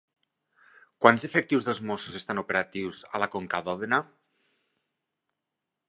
Quants 1.05 1.25
efectius 1.27 1.67
dels 1.67 1.81
Mossos 1.91 2.17
estan 2.21 2.43
operatius 2.43 3.05
a 3.13 3.25
la 3.25 3.31
Conca 3.37 3.63
d'Òdena? 3.69 4.01